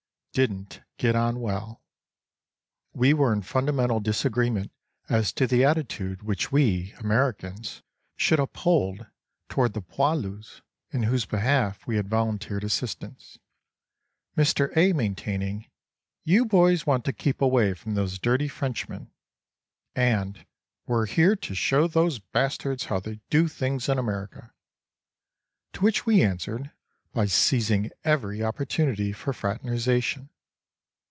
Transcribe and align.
didn't 0.33 0.79
get 0.95 1.13
on 1.13 1.41
well. 1.41 1.81
We 2.93 3.13
were 3.13 3.33
in 3.33 3.41
fundamental 3.41 3.99
disagreement 3.99 4.71
as 5.09 5.33
to 5.33 5.45
the 5.45 5.65
attitude 5.65 6.23
which 6.23 6.53
we, 6.53 6.93
Americans, 7.01 7.81
should 8.15 8.39
uphold 8.39 9.07
toward 9.49 9.73
the 9.73 9.81
poilus 9.81 10.61
in 10.91 11.03
whose 11.03 11.25
behalf 11.25 11.85
we 11.85 11.97
had 11.97 12.07
volunteered 12.07 12.63
assistance, 12.63 13.39
Mr. 14.37 14.71
A. 14.77 14.93
maintaining 14.93 15.65
"you 16.23 16.45
boys 16.45 16.87
want 16.87 17.03
to 17.03 17.11
keep 17.11 17.41
away 17.41 17.73
from 17.73 17.95
those 17.95 18.17
dirty 18.17 18.47
Frenchmen" 18.47 19.11
and 19.97 20.45
"we're 20.87 21.07
here 21.07 21.35
to 21.35 21.53
show 21.53 21.87
those 21.87 22.19
bastards 22.19 22.85
how 22.85 23.01
they 23.01 23.19
do 23.29 23.49
things 23.49 23.89
in 23.89 23.99
America," 23.99 24.53
to 25.73 25.81
which 25.81 26.05
we 26.05 26.21
answered 26.21 26.71
by 27.13 27.25
seizing 27.25 27.91
every 28.05 28.41
opportunity 28.41 29.11
for 29.11 29.33
fraternization. 29.33 30.29